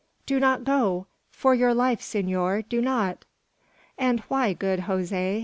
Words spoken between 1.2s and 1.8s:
for your